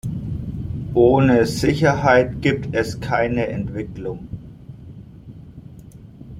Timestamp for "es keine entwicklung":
2.75-4.27